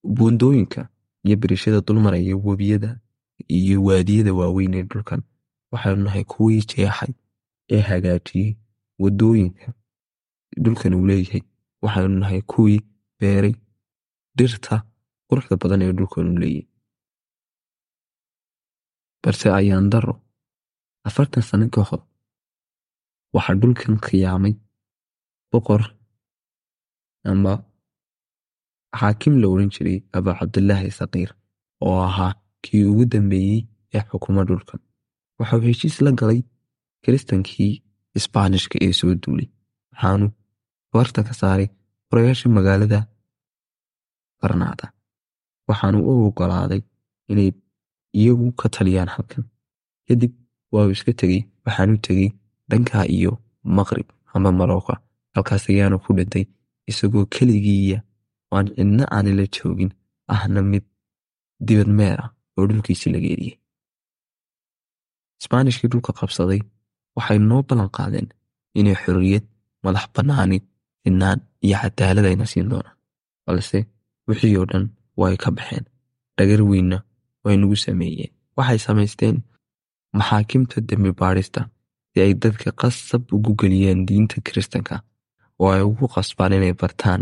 buundooyinka 0.03 0.89
iyo 1.23 1.35
birishada 1.37 1.81
dulmaraya 1.81 2.35
webiyada 2.37 2.99
iyo 3.47 3.83
waadiyada 3.83 4.33
waaweyn 4.33 4.73
ee 4.73 4.83
dhulkan. 4.83 5.21
Waxaynu 5.71 6.03
nahay 6.03 6.23
kuwii 6.23 6.61
jeexay 6.69 7.13
ee 7.69 7.81
hagaajiyey 7.89 8.57
waddooyinka 8.99 9.73
dhulkan 10.63 10.93
uu 10.93 11.05
leeyahay. 11.07 11.41
Waxaynu 11.81 12.19
nahay 12.19 12.41
kuwii 12.41 12.81
beeray 13.19 13.55
dhirta 14.37 14.83
quruxda 15.27 15.55
badan 15.61 15.81
ee 15.81 15.91
dhulkan 15.93 16.27
uu 16.31 16.37
leeyahay. 16.41 16.67
Balse 19.23 19.49
ayaan 19.53 19.89
daro 19.89 20.13
afartan 21.03 21.43
sano 21.43 21.69
ka 21.69 21.81
hor 21.83 22.01
waxaa 23.35 23.55
dhulkan 23.61 23.95
khiyaamay 24.05 24.53
boqor 25.51 25.81
ama 27.31 27.53
xaakim 28.99 29.33
la 29.41 29.47
odhan 29.53 29.69
jiray 29.75 29.97
abaa 30.17 30.35
cabdilaahi 30.39 30.89
saqiir 30.99 31.29
oo 31.87 31.97
ahaa 32.07 32.31
kii 32.65 32.83
ugu 32.91 33.03
dambeeyey 33.13 33.59
ee 33.95 34.03
xukuma 34.09 34.41
dhulkan. 34.49 34.79
Waxauu 35.39 35.61
heshiis 35.67 35.95
la 36.05 36.11
galay 36.19 36.39
kiristankii 37.03 37.73
isbaanishka 38.17 38.75
ee 38.85 38.93
soo 38.99 39.13
duulay 39.23 39.47
waxaanu 39.91 40.27
barta 40.93 41.19
ka 41.27 41.33
saaray 41.41 41.67
furayaasha 42.07 42.47
magaalada 42.57 42.99
barnaada. 44.41 44.85
Waxaanu 45.69 45.97
u 46.09 46.11
ogolaaday 46.27 46.81
inay 47.31 47.49
iyagu 48.19 48.47
ka 48.59 48.67
taliyaan 48.75 49.09
halkan. 49.15 49.43
Kadib 50.07 50.33
waa 50.73 50.85
uu 50.87 50.93
iska 50.95 51.11
tegey 51.21 51.41
waxaanu 51.65 51.95
tegey 52.05 52.29
dhankaa 52.71 53.05
iyo 53.17 53.31
maqrib 53.77 54.07
ama 54.35 54.49
marooka 54.59 54.93
halkaas 55.35 55.63
ayaanu 55.71 55.97
ku 56.03 56.09
dhintay 56.17 56.43
isagoo 56.89 57.25
keligiiya 57.33 57.97
aan 58.55 58.67
cidna 58.75 59.03
aani 59.15 59.31
la 59.39 59.45
joogin. 59.55 59.91
Ahna 60.33 60.61
mid 60.71 60.83
dibad 61.67 61.89
meer 61.99 62.17
ah 62.25 62.29
oo 62.57 62.63
dhulkiisi 62.69 63.07
laga 63.13 63.29
eriyey 63.35 63.55
isbaanishkii 65.41 65.89
dhulka 65.91 66.11
qabsaday 66.19 66.61
waxay 67.17 67.39
noo 67.49 67.61
ballan 67.69 67.89
qaadeen 67.97 68.27
inay 68.79 68.95
xorriyad 69.03 69.45
madax 69.83 70.05
bannaani 70.15 70.57
sinaan 71.03 71.39
iyo 71.65 71.77
cadaalad 71.81 72.25
ayna 72.29 72.45
siin 72.51 72.67
doonaan. 72.71 72.97
Balse 73.45 73.79
wixii 74.27 74.55
oo 74.59 74.65
dhan 74.71 74.85
way 75.19 75.35
ka 75.43 75.49
baxeen. 75.57 75.85
Dhagar 76.37 76.61
weynna 76.71 76.97
way 77.43 77.55
nagu 77.61 77.75
sameeyeen. 77.85 78.31
Waxay 78.57 78.79
samaysteen 78.85 79.35
maxaakimta 80.17 80.77
dembi 80.89 81.11
baadhista 81.19 81.61
si 82.11 82.17
ay 82.21 82.33
dadka 82.43 82.69
qasab 82.81 83.23
ugu 83.35 83.51
geliyeen 83.61 84.05
diinta 84.07 84.41
kiristanka. 84.45 84.95
Oo 85.59 85.69
ay 85.75 85.81
ugu 85.89 86.05
qasbaan 86.15 86.53
inay 86.57 86.73
bartaan 86.81 87.21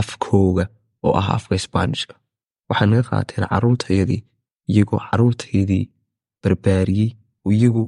afkooga 0.00 0.64
oo 1.04 1.12
ah 1.20 1.28
afka 1.36 1.54
isbaanishka. 1.60 2.14
Waxay 2.68 2.86
naga 2.90 3.02
qaateen 3.10 3.44
carruurtayadii 3.50 4.20
iyagoo 4.70 4.98
carruurtaydii 5.06 5.84
barbaariyey 6.42 7.10
iyagu 7.54 7.84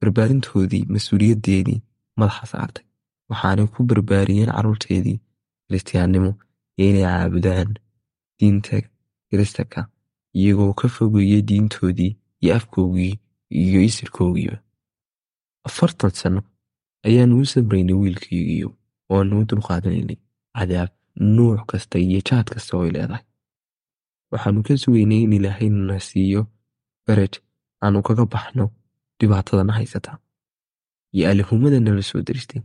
barbaarintoodii 0.00 0.84
mas'uuliyaddeedii 0.94 1.78
madaxa 2.20 2.46
saartay 2.52 2.84
waxaanay 3.30 3.66
ku 3.74 3.80
barbaariyeen 3.90 4.50
carruurteedii 4.56 5.16
kiristiyaannimo 5.66 6.30
inay 6.84 7.02
caabudaan 7.06 7.70
diinta 8.38 8.76
kiristanka 9.28 9.80
iyagoo 10.40 10.72
ka 10.80 10.86
fogeeyey 10.96 11.42
diintoodii 11.50 12.12
iyo 12.42 12.52
afkoogii 12.58 13.14
iyo 13.64 13.80
isirkoogiiba 13.88 14.56
afartan 15.66 16.10
sano 16.20 16.40
ayaanu 17.06 17.34
u 17.42 17.46
sabraynay 17.52 17.96
wiilkaygiiyo 18.02 18.68
oanu 19.14 19.34
u 19.40 19.44
dulqaadanaynay 19.50 20.16
cadaab 20.56 20.90
nuuc 21.36 21.60
kasta 21.70 21.98
iyo 21.98 22.20
jaad 22.28 22.46
kasta 22.54 22.72
oo 22.76 22.82
ay 22.86 22.90
leedahay 22.96 23.24
waxaanu 24.32 24.60
ka 24.66 24.76
sugaynay 24.82 25.20
in 25.24 25.32
ilaahayna 25.38 25.96
siiyo 26.08 26.40
faraj 27.06 27.34
aanu 27.84 27.98
kaga 28.08 28.24
baxno 28.34 28.64
dhibaatadana 29.20 29.72
haysata 29.78 30.12
iyo 31.14 31.24
alihumada 31.30 31.78
nala 31.80 32.02
soo 32.10 32.20
daristay 32.28 32.60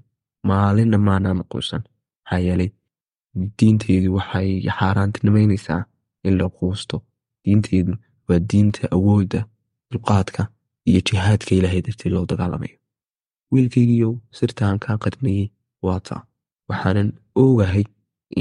maalinna 0.50 0.98
maanaan 1.08 1.42
quusan 1.52 1.82
maxaa 2.24 2.40
yeelay 2.48 2.70
diintaydu 3.60 4.10
waxay 4.18 4.50
xaaraantinimaynaysaa 4.78 5.82
in 6.28 6.34
la 6.40 6.48
quusto 6.58 6.96
diintaydu 7.46 7.94
waa 8.28 8.40
diinta 8.52 8.84
awoodda 8.98 9.40
dulqaadka 9.92 10.42
iyo 10.90 11.00
jihaadka 11.08 11.52
ilaahay 11.58 11.82
dartii 11.88 12.12
loo 12.16 12.26
dagaalamayo 12.32 12.78
wiilkaygiiyow 13.54 14.14
sirtaan 14.38 14.78
kaa 14.84 14.98
qadnayey 15.04 15.46
waa 15.86 16.00
taa 16.08 16.22
waxaanan 16.70 17.10
ogahay 17.44 17.84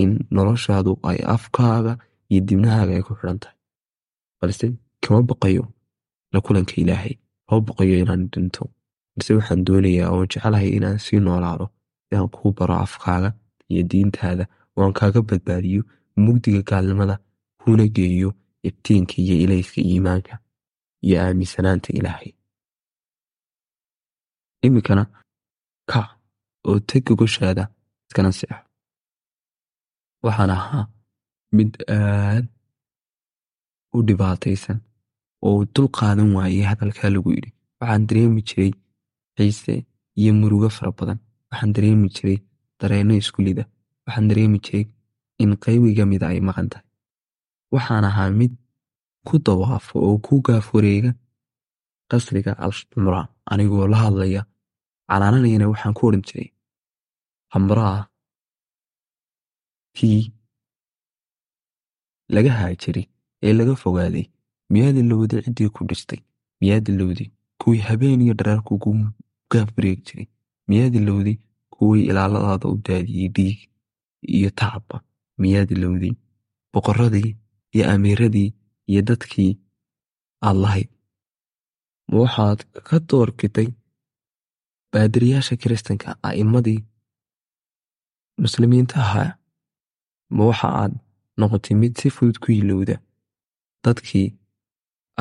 in 0.02 0.10
noloshaadu 0.36 0.92
ay 1.10 1.18
afkaaga 1.34 1.92
iyo 2.30 2.40
dibnahaaga 2.48 2.92
ay 2.98 3.02
ku 3.08 3.12
xidhan 3.20 3.38
tahay. 3.42 3.56
Balse 4.40 4.66
kama 5.04 5.20
baqayo 5.30 5.64
la 6.32 6.38
kulanka 6.44 6.74
ilaahay 6.82 7.14
kama 7.46 7.60
baqayo 7.68 7.94
inaan 8.02 8.22
dhinto. 8.32 8.62
Balse 9.16 9.30
waxaan 9.38 9.64
doonayaa 9.66 10.08
oon 10.14 10.26
jecelahay 10.32 10.68
inaan 10.78 10.98
sii 11.04 11.20
noolaado 11.26 11.66
si 12.06 12.12
aan 12.16 12.28
kuu 12.34 12.52
baro 12.58 12.74
afkaaga 12.86 13.30
iyo 13.70 13.82
diintaada. 13.90 14.44
Oo 14.76 14.82
aan 14.84 14.94
kaaga 14.98 15.20
badbaadiyo 15.28 15.82
mugdiga 16.24 16.62
gaalnimada 16.70 17.16
kuna 17.64 17.84
geeyo 17.96 18.30
iftiinka 18.68 19.14
iyo 19.24 19.34
ilayska 19.44 19.80
iimaanka 19.90 20.34
iyo 21.06 21.16
aaminsanaanta 21.24 21.88
ilaahay 21.98 22.30
iminkana 24.66 25.04
kac 25.90 26.08
oo 26.68 26.78
teg 26.88 27.02
gogoshaada 27.08 27.64
iskana 28.08 28.30
seexo 28.38 28.64
waxaan 30.24 30.50
ahaa 30.56 30.84
mid 31.56 31.70
aad 31.98 32.44
u 33.96 33.98
dhibaataysan 34.08 34.78
oo 35.46 35.60
dul 35.74 35.88
qaadan 35.98 36.30
waayey 36.36 36.64
hadalkaa 36.70 37.10
lagu 37.14 37.30
yidhi. 37.36 37.50
Waxaan 37.80 38.02
dareemi 38.08 38.42
jiray 38.48 38.70
xiise 39.36 39.74
iyo 40.20 40.32
murugo 40.40 40.68
fara 40.76 40.92
badan. 40.98 41.18
Waxaan 41.50 41.72
dareemi 41.76 42.08
jiray 42.16 42.38
dareenno 42.80 43.14
iskulida 43.22 43.64
waxaan 44.06 44.26
dareemi 44.30 44.58
jiray 44.66 44.84
in 45.42 45.50
qaybiga 45.64 46.04
mida 46.10 46.26
ay 46.32 46.40
maqan 46.48 46.68
tahay. 46.72 46.86
Waxaan 47.74 48.04
ahaa 48.10 48.30
mid 48.38 48.52
ku 49.26 49.34
dawaafo 49.46 49.94
oo 50.08 50.16
ku 50.26 50.34
gaaf 50.46 50.66
wareega 50.74 51.10
qasriga 52.10 52.52
alxamra 52.64 53.20
anigoo 53.52 53.86
la 53.92 53.96
hadlaya 54.04 54.42
canaananayana 55.12 55.66
waxaan 55.72 55.94
ku 55.98 56.02
odhan 56.08 56.22
jiray 56.28 56.48
hamraa 57.54 57.98
tii 59.96 60.20
laga 62.34 62.52
haajiray 62.60 63.06
ee 63.46 63.52
laga 63.58 63.74
fogaaday 63.82 64.24
miyaad 64.72 64.96
ilowday 65.02 65.40
ciddii 65.46 65.70
ku 65.76 65.80
dhistay 65.88 66.20
miyaad 66.60 66.86
ilowday 66.92 67.28
kuwii 67.60 67.82
habeen 67.88 68.20
iyo 68.24 68.34
dhareer 68.38 68.62
kugu 68.68 68.92
gaaf 69.52 69.68
wareegi 69.76 70.02
jiray 70.08 70.26
miyaad 70.70 70.94
ilowday 71.00 71.36
kuwii 71.74 72.04
ilaaladaada 72.10 72.66
u 72.74 72.76
daadiyey 72.86 73.28
dhiig 73.36 73.58
iyo 74.36 74.50
tacabba 74.60 74.96
miyaad 75.42 75.70
ilowday 75.76 76.12
boqorradii 76.72 77.30
iyo 77.74 77.84
amiiradii 77.92 78.48
iyo 78.90 79.02
dadkii 79.08 79.52
aad 80.46 80.56
lahayd 80.64 80.90
ma 82.08 82.16
waxaad 82.24 82.60
ka 82.88 82.96
doorkitay 83.10 83.68
baadiriyaasha 84.92 85.54
kiristanka 85.60 86.08
a'immadii 86.28 86.80
muslimiinta 88.44 88.96
ahaa 89.04 89.30
ma 90.36 90.42
waxa 90.50 90.68
aad 90.82 90.92
noqotay 91.40 91.74
mid 91.82 91.92
si 92.00 92.08
fudud 92.16 92.36
ku 92.42 92.48
yilowda 92.56 92.96
dadkii 93.84 94.28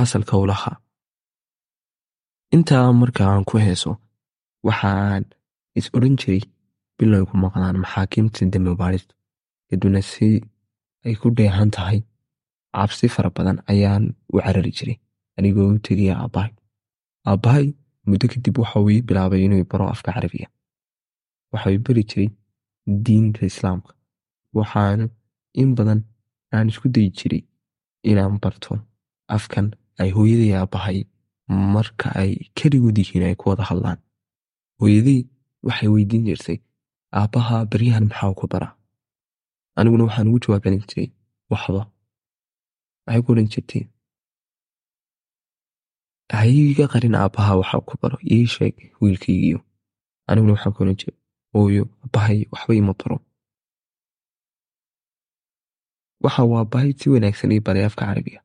asalka 0.03 0.33
u 0.43 0.45
lahaa 0.51 0.75
intaa 2.55 2.87
marka 3.01 3.21
aan 3.31 3.43
ku 3.49 3.55
heeso 3.65 3.91
waxaan 4.67 5.23
is 5.79 5.87
odhan 5.95 6.15
jiray 6.21 6.41
bilow 6.97 7.23
ku 7.29 7.35
maqnaan 7.43 7.77
maxaakiimta 7.83 8.41
dembi 8.53 8.73
baadhistu 8.81 9.13
kadibna 9.69 10.01
si 10.11 10.27
ay 11.05 11.13
ku 11.21 11.27
dheehan 11.37 11.69
tahay 11.75 11.99
cabsi 12.75 13.05
fara 13.13 13.29
badan 13.37 13.57
ayaan 13.71 14.03
u 14.33 14.35
carari 14.45 14.71
jiray 14.77 14.97
anigoo 15.37 15.67
u 15.75 15.79
tegaya 15.87 16.13
aabbahay 16.23 16.51
aabbahay 17.29 17.65
muddo 18.09 18.25
kadib 18.31 18.55
waxa 18.61 18.77
uu 18.81 18.89
ii 18.95 19.01
bilaabay 19.07 19.41
inuu 19.45 19.63
baro 19.71 19.85
afka 19.93 20.09
carabiga 20.15 20.47
waxa 21.53 21.67
uu 21.73 21.81
bari 21.87 22.03
jiray 22.09 22.29
diinta 23.05 23.45
islaamka. 23.51 23.91
Waxaana 24.57 25.05
in 25.61 25.69
badan 25.77 25.99
aan 26.53 26.67
isku 26.71 26.87
dayi 26.95 27.09
jiray 27.17 27.41
inaan 28.09 28.39
barto 28.43 28.73
afkan 29.35 29.67
ay 30.01 30.09
hooyaday 30.15 30.51
aabbahay 30.59 30.97
marka 31.73 32.07
ay 32.21 32.31
keligood 32.57 32.97
yihiin 33.01 33.23
ay 33.27 33.35
ku 33.39 33.49
wada 33.49 33.63
hadlaan. 33.69 33.99
Hooyadii 34.79 35.21
waxay 35.67 35.89
weydiin 35.93 36.25
jirtay 36.27 36.57
aabbaha 37.19 37.65
baryahan 37.71 38.05
maxaa 38.11 38.33
ku 38.39 38.47
bara 38.51 38.69
aniguna 39.77 40.03
waxaan 40.07 40.27
ugu 40.29 40.39
jawaab 40.43 40.63
celin 40.63 40.83
jiray 40.89 41.09
waxba. 41.51 41.81
Waxay 43.07 43.21
ku 43.23 43.29
odhan 43.33 43.47
jirtay 43.53 43.83
hayiga 46.39 46.85
qarin 46.93 47.15
aabbaha 47.21 47.53
waxaa 47.61 47.81
ku 47.87 47.93
baro 48.01 48.17
ii 48.35 48.45
sheeg 48.55 48.75
wiilkaygiyo 49.01 49.59
aniguna 50.29 50.53
waxaan 50.55 50.73
ku 50.75 50.79
odhan 50.83 50.97
jiray 51.01 51.17
hooyo 51.53 51.83
aabbahay 52.03 52.37
waxba 52.53 52.73
ima 52.81 52.93
baro. 52.99 53.17
Waxa 56.23 56.41
uu 56.47 56.55
aabbahay 56.59 56.91
si 56.99 57.05
wanaagsan 57.13 57.51
ii 57.55 57.63
baray 57.67 57.83
afka 57.89 58.03
carabiga 58.09 58.39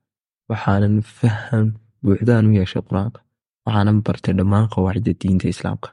waxaanan 0.51 0.95
faham 1.19 1.67
buuxdaan 2.03 2.47
u 2.49 2.57
yeeshay 2.59 2.83
qur'aanka 2.89 3.21
waxaanan 3.67 3.99
bartay 4.07 4.35
dhammaan 4.39 4.67
qawaacidda 4.75 5.13
diinta 5.21 5.47
islaamka. 5.55 5.89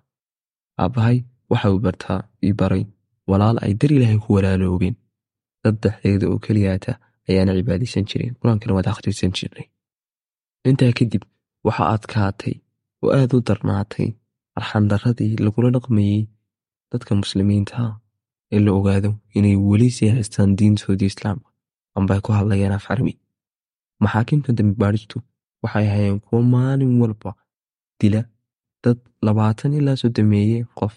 Aabbahay 0.81 1.17
waxa 1.51 1.67
uu 1.73 1.79
bartaa 1.85 2.19
ii 2.47 2.53
baray 2.61 2.83
walaal 3.29 3.57
ay 3.65 3.73
dar 3.79 3.91
ilaahay 3.95 4.19
ku 4.23 4.29
walaaloobeen. 4.37 4.95
Saddexdeeda 5.63 6.25
oo 6.31 6.37
keliyaata 6.45 6.91
ayaana 7.29 7.51
cibaadaysan 7.57 8.05
jireen 8.09 8.33
qur'aankana 8.39 8.71
waad 8.77 8.87
akhrisan 8.91 9.31
jirnay. 9.37 9.65
Intaa 10.69 10.91
kadib 10.99 11.23
waxa 11.65 11.83
adkaatay 11.95 12.53
oo 13.03 13.09
aad 13.19 13.31
u 13.37 13.39
darnaatay 13.47 14.07
arxandarradii 14.59 15.31
lagula 15.45 15.69
dhaqmayey 15.75 16.21
dadka 16.91 17.11
muslimiinta 17.21 17.77
ee 18.53 18.59
la 18.65 18.71
ogaado 18.79 19.09
inay 19.37 19.55
weli 19.69 19.89
sii 19.97 20.09
haystaan 20.15 20.51
diintoodii 20.57 21.09
islaamka 21.13 21.49
amba 21.97 22.21
ku 22.25 22.29
hadlayaan 22.37 22.75
af 22.77 22.85
carabi 22.87 23.13
maxaakiimta 24.03 24.49
dambi 24.57 24.75
baadhistu 24.81 25.17
waxay 25.63 25.85
hayeen 25.93 26.19
kuwo 26.25 26.39
maalin 26.53 26.93
walba 27.01 27.31
dila 27.99 28.21
dad 28.83 28.99
labaatan 29.25 29.73
ilaa 29.79 29.97
soddomeeye 30.01 30.59
qof 30.79 30.93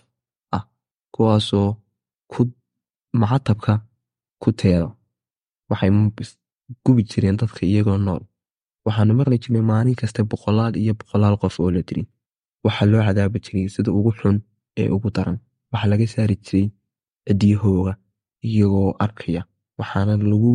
ah 0.56 0.64
kuwaasoo 1.14 1.70
ku 2.32 2.40
macatabka 3.20 3.72
ku 4.42 4.48
teeda. 4.60 4.88
Waxay 5.70 5.90
gubi 6.84 7.02
jireen 7.10 7.36
dadka 7.40 7.60
iyagoo 7.70 7.98
nool 8.06 8.22
waxaanu 8.86 9.12
maqli 9.18 9.36
jirnay 9.42 9.64
maalin 9.70 9.96
kasta 10.00 10.20
boqolaal 10.30 10.74
iyo 10.82 10.92
boqolaal 11.00 11.36
qof 11.42 11.54
oo 11.62 11.70
la 11.74 11.82
dilin 11.88 12.08
waxaa 12.66 12.86
loo 12.92 13.02
cadaabi 13.06 13.38
jiray 13.44 13.66
sida 13.74 13.90
ugu 13.98 14.10
xun 14.18 14.36
ee 14.80 14.88
ugu 14.96 15.08
daran. 15.16 15.38
Waxaa 15.72 15.90
laga 15.92 16.06
saari 16.14 16.36
jiray 16.46 16.66
cidyahooga 17.26 17.92
iyagoo 18.48 18.90
arkaya. 19.04 19.42
Waxaana 19.78 20.12
lagu 20.30 20.52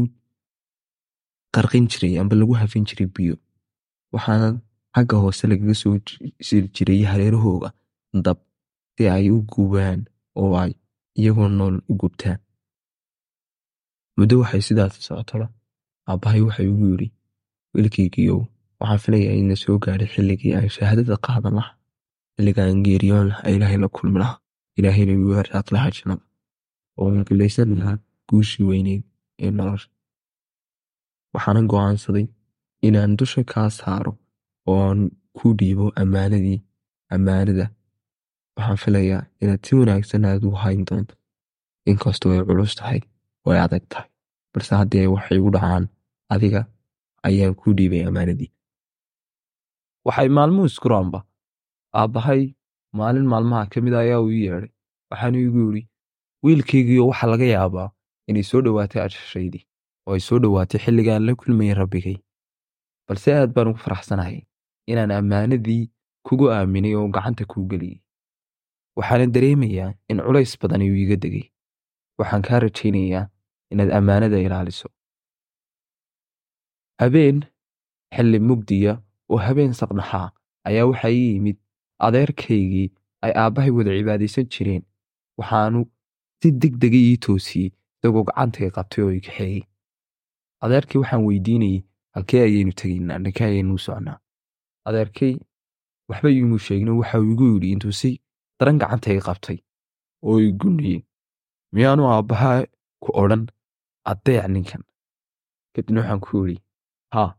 qarqin 1.56 1.86
jiray 1.92 2.14
amba 2.22 2.36
lagu 2.40 2.54
hafin 2.62 2.84
jiray 2.90 3.08
biyo. 3.16 3.36
Waxaana 4.14 4.48
xagga 4.96 5.16
hoose 5.24 5.44
lagaga 5.52 5.76
soo 5.82 5.96
siri 6.48 6.68
jiray 6.76 7.02
hareerahooga 7.12 7.70
dab 8.26 8.38
si 8.96 9.04
ay 9.16 9.26
u 9.36 9.38
gubaan 9.52 10.00
oo 10.42 10.54
ay 10.64 10.72
iyagoo 11.20 11.50
nool 11.58 11.76
u 11.92 11.94
gubtaan. 12.02 12.40
Muddo 14.18 14.36
waxay 14.42 14.62
sidaas 14.68 14.94
socotaba 15.06 15.48
aabbahay 16.10 16.42
waxa 16.48 16.62
igu 16.68 16.86
yidhi 16.92 17.08
wiilkaygiiow 17.74 18.40
waxaan 18.80 19.02
filayaa 19.04 19.36
ina 19.42 19.56
soo 19.64 19.78
gaadhay 19.86 20.10
xilligii 20.14 20.54
aan 20.58 20.70
shahaadada 20.78 21.16
qaadan 21.28 21.54
lahaa 21.60 21.76
xilliga 22.36 22.62
aan 22.68 22.80
geeriyoon 22.88 23.28
lahaa 23.32 23.50
ilaahay 23.56 23.78
la 23.84 23.90
kulmi 23.98 24.20
lahaa 24.24 24.40
ilaahayna 24.80 25.14
igu 25.18 25.34
harsaaq 25.40 25.68
lahaa 25.76 25.92
jannada 25.98 26.24
oo 27.00 27.08
aan 27.12 27.24
gulaysan 27.30 27.70
lahaa 27.82 27.98
guushii 28.30 28.66
weyneyd 28.70 29.04
ee 29.46 29.52
nolosha. 29.58 29.90
Waxaanan 31.34 31.68
go'aansaday 31.72 32.26
inaan 32.88 33.14
dusha 33.20 33.42
kaa 33.54 33.70
saaro 33.80 34.14
oo 34.70 34.78
aan 34.88 35.00
ku 35.38 35.48
dhiibo 35.60 35.86
ammaanadii 36.04 36.60
ammaanada. 37.16 37.66
Waxaan 38.58 38.80
filayaa 38.84 39.22
inaad 39.42 39.62
si 39.68 39.72
wanaagsan 39.80 40.26
aad 40.30 40.44
u 40.50 40.52
hayn 40.64 40.82
doonto. 40.90 41.14
Inkastoo 41.92 42.32
ay 42.36 42.42
culus 42.50 42.74
tahay 42.80 43.00
oo 43.46 43.52
ay 43.56 43.60
adag 43.66 43.84
tahay. 43.92 44.08
Balse 44.54 44.74
haddii 44.80 45.02
ay 45.04 45.10
waxay 45.16 45.38
igu 45.40 45.50
dhacaan 45.56 45.86
adiga 46.34 46.62
ayaan 47.28 47.56
ku 47.56 47.74
dhiibay 47.78 48.04
ammaanadii 48.10 48.50
waxay 50.06 50.30
maalmuhu 50.38 50.66
iskuraanba. 50.72 51.20
Aabbahay 51.94 52.42
maalin 53.00 53.28
maalmaha 53.32 53.66
ka 53.72 53.82
mid 53.86 53.94
ayaa 53.94 54.20
uu 54.24 54.32
yeedhay. 54.32 54.70
Waxaanu 55.12 55.38
igu 55.48 55.60
yidhi 55.66 55.84
wiilkaygiiyo 56.44 57.04
waxaa 57.12 57.30
laga 57.34 57.46
yaabaa 57.56 57.90
inay 58.30 58.44
soo 58.44 58.62
dhowaatay 58.66 59.02
ashashaydii 59.06 59.64
oo 60.08 60.14
ay 60.16 60.20
soo 60.28 60.40
dhowaatay 60.44 60.80
xilligaan 60.84 61.24
la 61.28 61.36
kulmayay 61.36 61.74
rabbigay. 61.82 62.18
Balse 63.08 63.30
aad 63.36 63.52
baan 63.56 63.68
ugu 63.72 63.80
faraxsanahay 63.86 64.38
inaan 64.92 65.12
ammaanadii 65.20 65.84
kugu 66.28 66.46
aaminay 66.56 66.96
oo 66.96 67.08
gacanta 67.16 67.46
kuu 67.52 67.66
geliyey 67.72 68.00
waxaana 68.98 69.26
dareemayaa 69.36 69.94
in 70.10 70.18
culays 70.26 70.54
badan 70.62 70.82
ayuu 70.82 70.96
iiga 71.04 71.16
degay. 71.24 71.46
Waxaan 72.20 72.42
kaa 72.48 72.60
rajaynayaa 72.66 73.24
inaad 73.72 73.92
ammaanada 74.00 74.38
ilaaliso 74.40 74.88
habeen 77.02 77.38
xilli 78.16 78.40
mugdiya 78.50 78.94
oo 79.32 79.38
habeen 79.48 79.74
saqnaxaa 79.82 80.28
ayaa 80.70 80.86
waxaa 80.92 81.12
ii 81.18 81.28
yimid 81.34 81.58
adeerkaygii 82.08 82.88
ay 83.26 83.32
aabbahay 83.44 83.72
wada 83.78 83.92
cibaadaysan 83.98 84.46
jireen 84.54 84.84
waxaanu 85.40 85.82
si 86.42 86.52
deg 86.62 86.74
dega 86.82 87.00
ii 87.10 87.18
toosiyey 87.26 87.70
isagoo 87.98 88.24
gacantay 88.30 88.70
qabtay 88.76 89.04
oo 89.06 89.12
i 89.20 89.22
kaxeeyey. 89.28 89.62
Adeerkii 90.66 91.00
waxaan 91.02 91.24
weydiinayey 91.28 91.80
halkee 92.16 92.42
ayaynu 92.48 92.74
tegaynaa 92.80 93.20
dhankee 93.24 93.46
ayaynuu 93.52 93.78
socnaa? 93.86 94.18
Adeerkay 94.88 95.34
waxba 96.10 96.30
iimuu 96.30 96.60
sheegin 96.66 96.90
waxa 97.02 97.20
uu 97.20 97.32
igu 97.34 97.46
yidhi 97.54 97.72
intuu 97.76 97.92
si 98.00 98.12
daran 98.60 98.78
gacanta 98.82 99.14
i 99.14 99.20
qabtay 99.28 99.58
oo 100.28 100.40
i 100.48 100.52
guniyey 100.62 101.00
miyaanu 101.74 102.04
aabbahaa 102.14 102.58
ku 103.04 103.10
odhan 103.22 103.44
addeec 104.12 104.46
ninkan 104.54 104.84
kadibna 105.74 106.00
waxaan 106.02 106.20
ku 106.26 106.38
yidhi 106.48 106.62
haa 107.16 107.30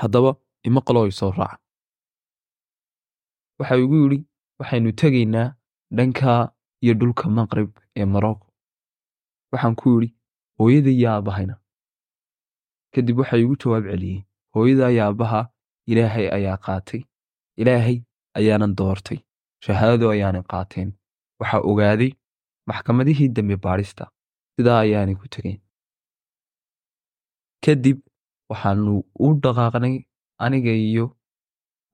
haddaba 0.00 0.30
ima 0.68 0.80
qaloo 0.86 1.06
i 1.10 1.12
soo 1.20 1.30
raaca 1.38 1.58
waxa 3.58 3.74
igu 3.84 3.96
yidhi 4.02 4.18
waxaynu 4.58 4.90
tegaynaa 5.00 5.48
dhanka 5.96 6.30
iyo 6.84 6.94
dhulka 7.00 7.24
maqrib 7.38 7.70
ee 7.98 8.04
morocco 8.14 8.46
waxaan 9.52 9.74
ku 9.80 9.88
yidhi 9.94 10.08
hooyada 10.58 10.90
iyo 10.98 11.08
aabbahayna 11.14 11.54
kadib 12.94 13.16
waxa 13.20 13.36
igu 13.42 13.54
jawaab 13.62 13.84
celiyey 13.92 14.18
hooyada 14.54 14.86
iyo 14.94 15.02
aabbaha 15.06 15.40
ilaahay 15.90 16.26
ayaa 16.36 16.56
qaatay. 16.66 17.00
Ilaahay 17.60 17.96
ayaanan 18.38 18.72
doortay. 18.78 19.18
Shahaado 19.64 20.06
ayaanay 20.14 20.42
qaateen. 20.52 20.88
Waxaa 21.40 21.60
ogaaday 21.70 22.10
maxkamadihii 22.68 23.28
dembi 23.36 23.56
baadhista 23.64 24.04
sidaa 24.56 24.78
ayaanay 24.84 25.16
ku 25.20 25.26
tegeen. 25.34 25.58
Kadib 27.64 27.98
waxaanu 28.50 28.92
u 29.24 29.28
dhaqaaqnay 29.42 29.94
aniga 30.44 30.72
iyo 30.88 31.04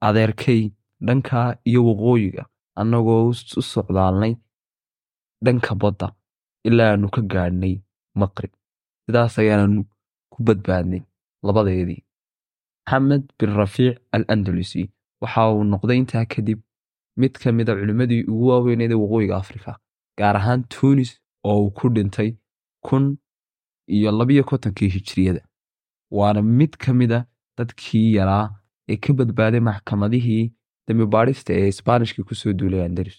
adeerkay 0.06 0.60
dhanka 1.06 1.40
iyo 1.68 1.80
waqooyiga 1.88 2.42
annagoo 2.80 3.28
u 3.30 3.62
socdaalnay 3.72 4.32
dhanka 5.44 5.74
badda 5.82 6.08
ilaa 6.68 6.90
aanu 6.92 7.08
ka 7.14 7.20
gaadhnay 7.32 7.74
maqrib. 8.20 8.52
Sidaas 9.06 9.38
ayaananu 9.38 9.80
ku 10.32 10.38
badbaadnay 10.46 11.02
labadeedii. 11.46 12.02
Maxamed 12.86 13.24
bin 13.38 13.50
rafiic 13.60 13.98
al 14.16 14.24
andalusi 14.34 14.82
waxa 15.22 15.42
uu 15.52 15.64
noqday 15.72 15.98
intaa 16.02 16.24
kadib 16.34 16.58
mid 17.20 17.32
ka 17.42 17.52
mida 17.52 17.72
culimmadii 17.78 18.22
ugu 18.30 18.44
waaweyneed 18.50 18.92
ee 18.92 19.00
waqooyiga 19.02 19.36
afrika 19.42 19.72
gaar 20.18 20.36
ahaan 20.40 20.62
tuunis 20.72 21.10
oo 21.48 21.58
uu 21.64 21.70
ku 21.78 21.88
dhintay 21.94 22.30
kun 22.86 23.04
iyo 23.96 24.10
labiyo 24.18 24.44
kontonkii 24.50 24.88
hijiriyada 24.94 25.40
waana 26.10 26.42
mid 26.58 26.72
ka 26.84 26.94
mida 27.00 27.18
dadkii 27.58 28.08
yaraa 28.18 28.46
ee 28.92 28.96
ka 29.04 29.12
badbaaday 29.18 29.60
maxkamadihii 29.68 30.44
dembi 30.88 31.06
baadhista 31.14 31.52
ee 31.60 31.68
isbaanishkii 31.74 32.24
ku 32.28 32.34
soo 32.40 32.52
duulay 32.58 32.82
andalus 32.88 33.18